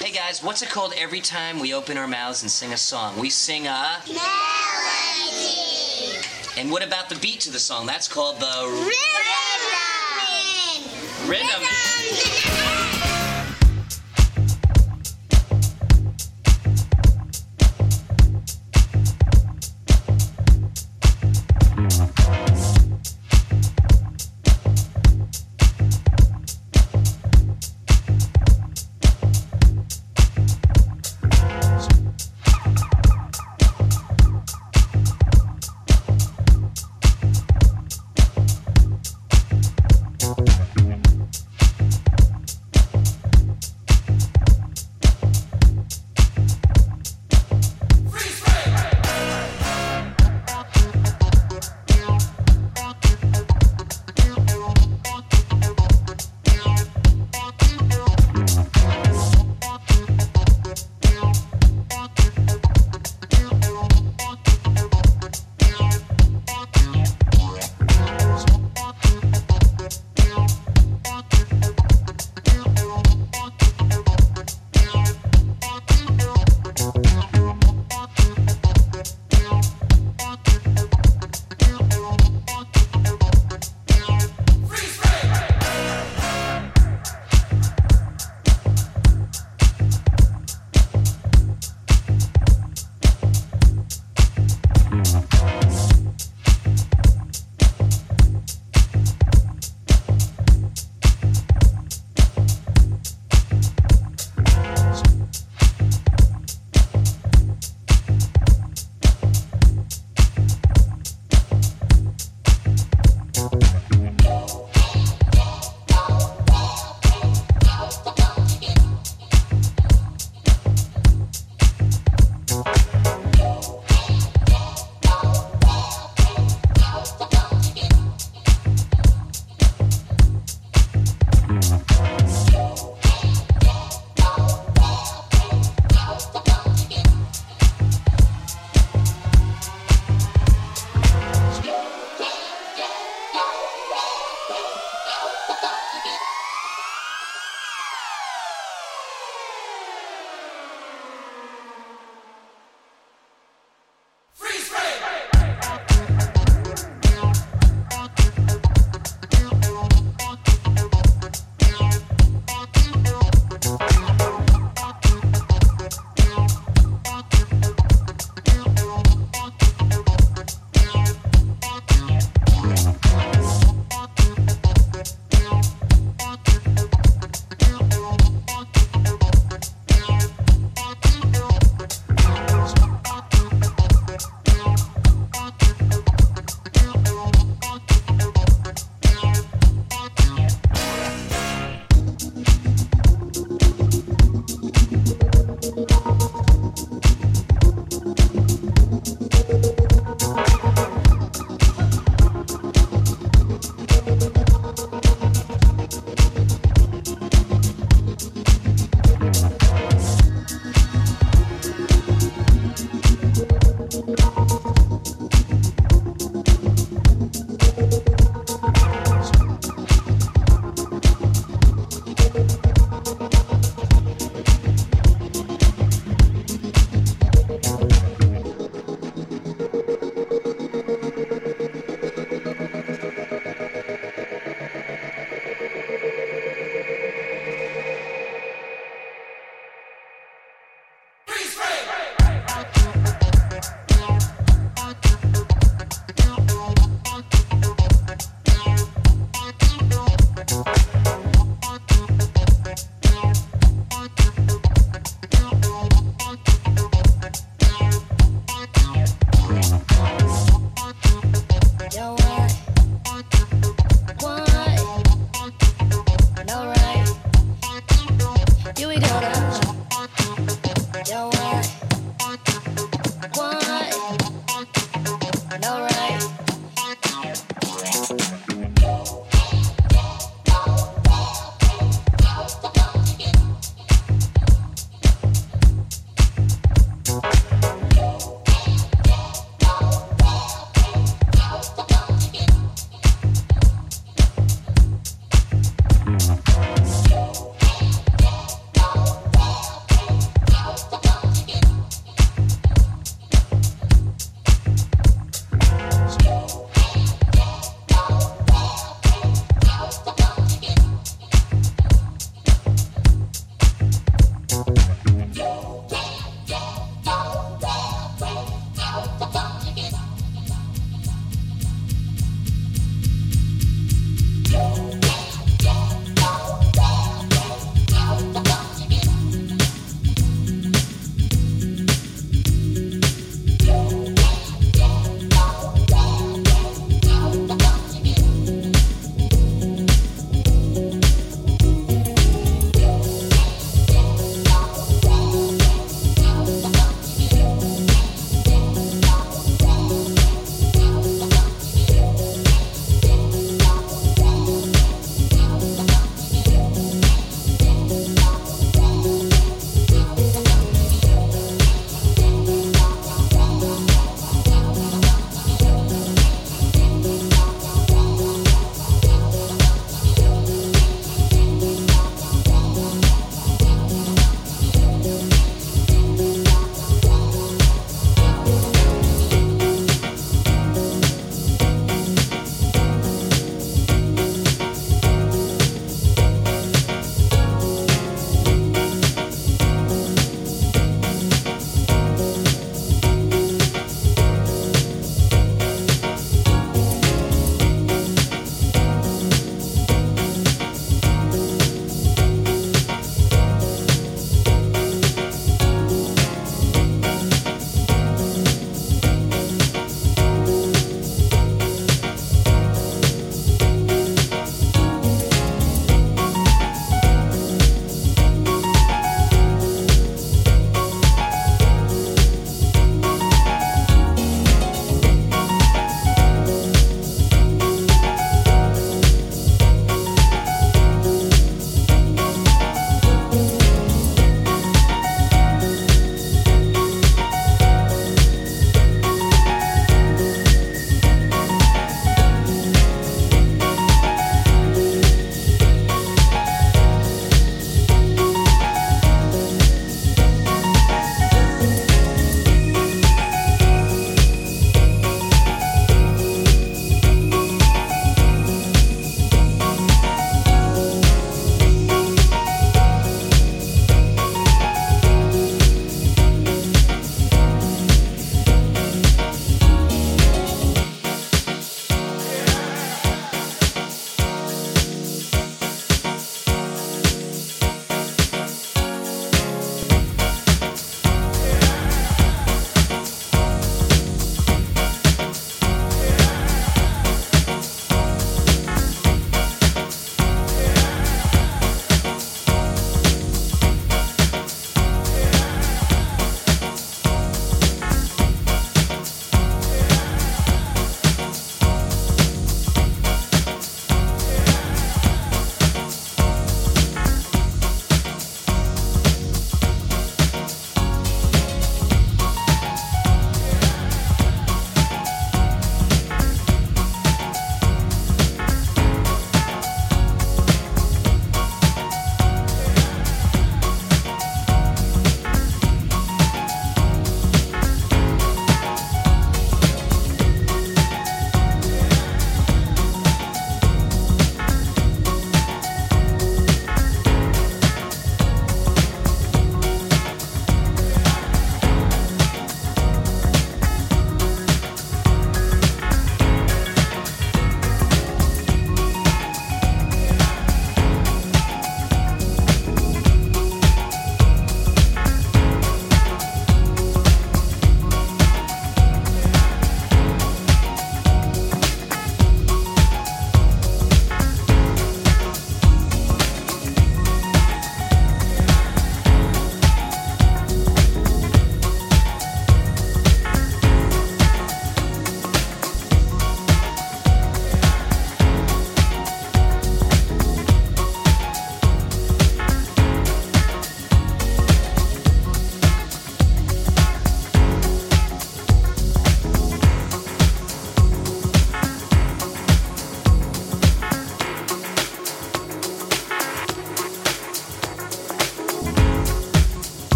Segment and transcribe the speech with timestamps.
[0.00, 3.18] Hey guys, what's it called every time we open our mouths and sing a song?
[3.18, 4.00] We sing a.
[4.06, 4.22] Melody.
[6.56, 7.84] And what about the beat to the song?
[7.84, 8.64] That's called the
[11.26, 11.28] Rhythm.
[11.28, 11.62] rhythm.
[12.10, 12.69] is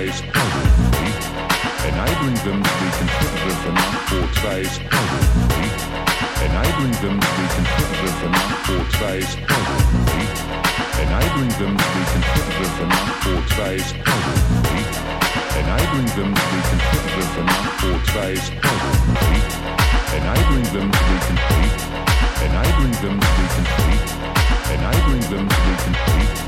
[0.00, 0.64] today's global.
[1.84, 5.24] Enabling them to be competitive enough for today's global.
[6.40, 9.80] Enabling them to be competitive enough for today's global
[11.00, 14.36] enabling them to be competitive enough for today's global
[15.60, 18.94] enabling them to be competitive enough for today's global
[20.16, 21.76] enabling them to be compete,
[22.44, 24.08] enabling them to be compete,
[24.74, 26.38] enabling them to be compete,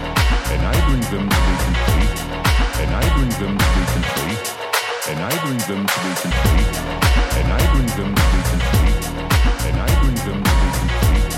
[0.52, 2.41] enabling them to be
[2.80, 4.44] and I bring them to be complete,
[5.08, 6.70] and I bring them to be complete,
[7.38, 8.98] and I bring them to be complete,
[9.66, 11.32] and I bring them to be complete,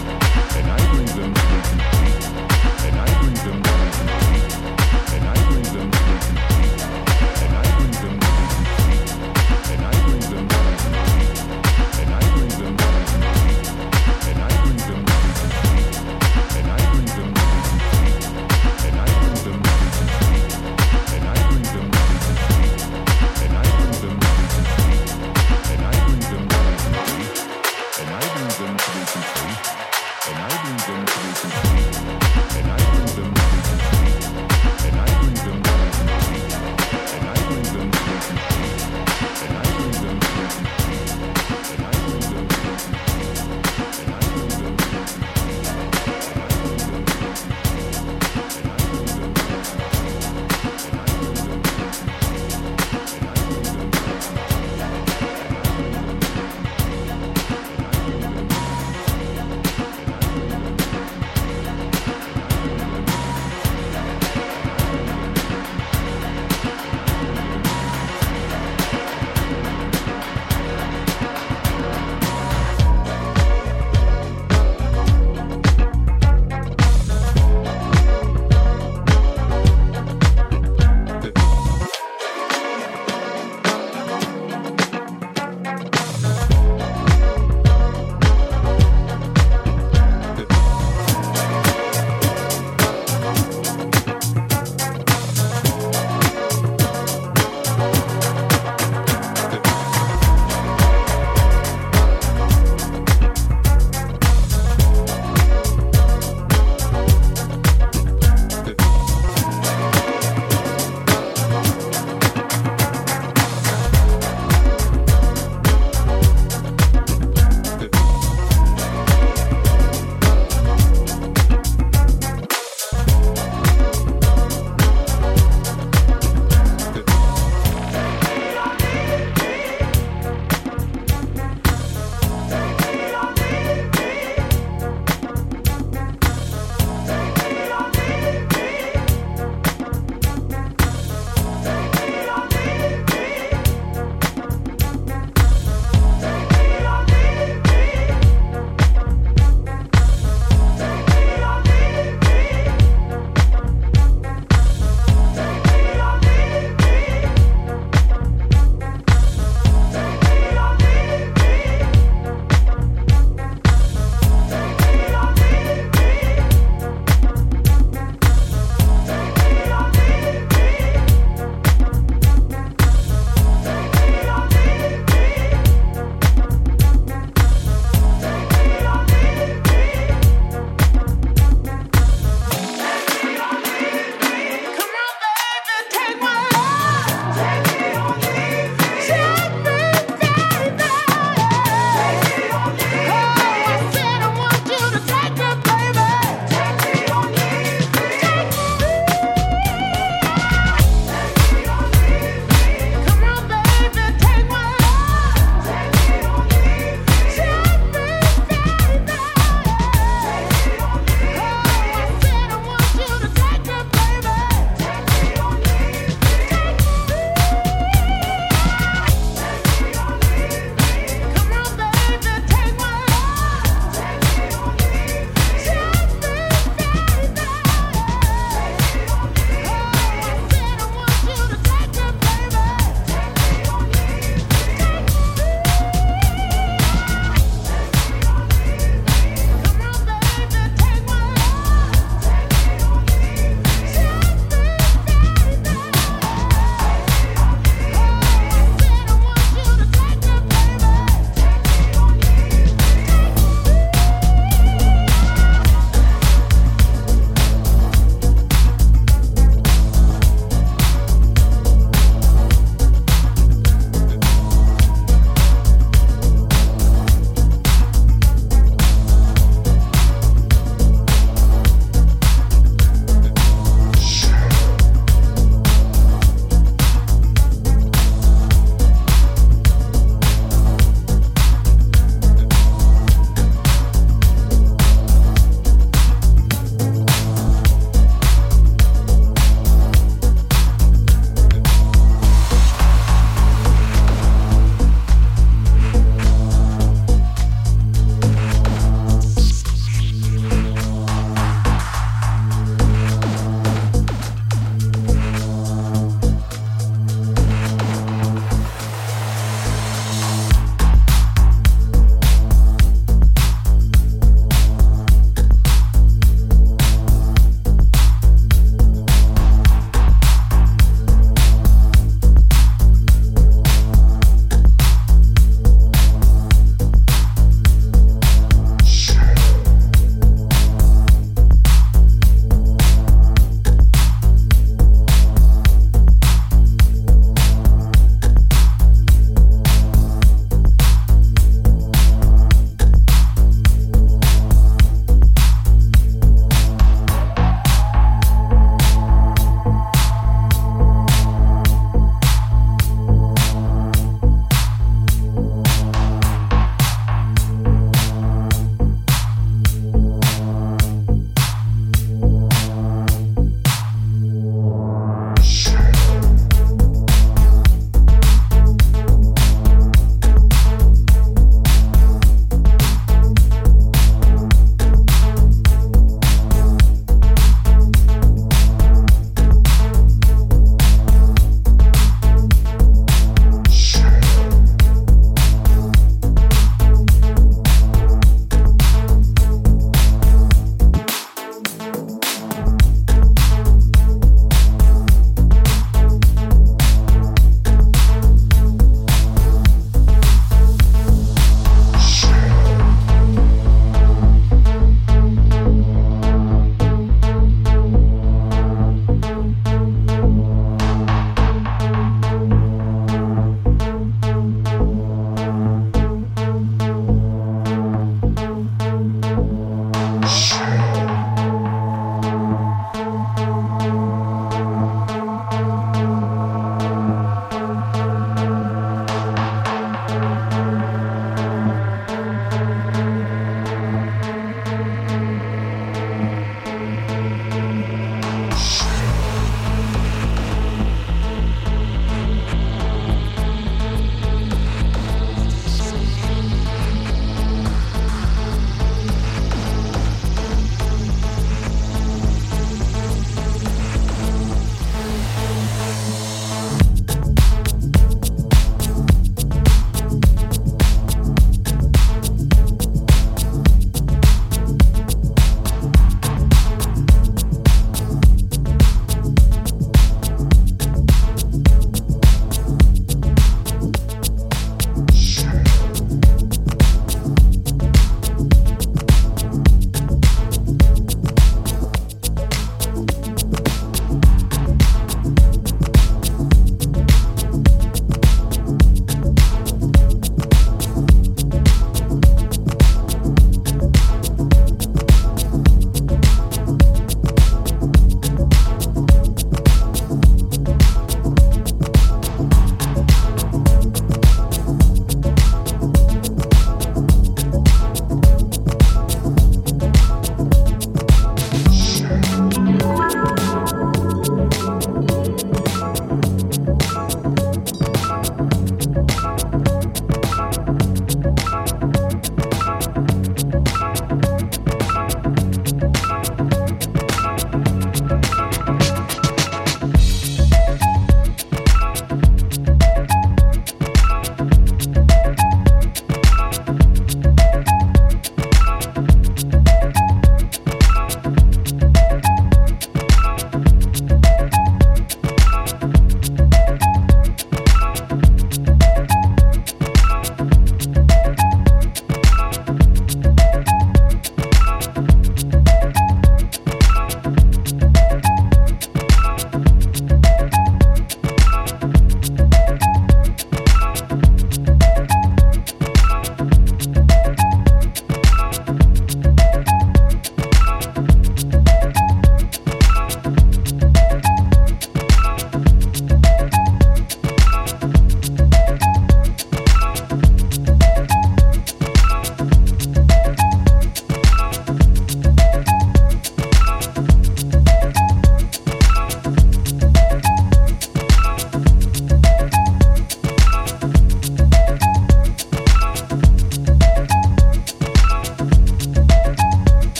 [0.56, 2.24] and I bring them to be complete,
[2.84, 2.94] and
[5.24, 6.53] I bring them to be complete.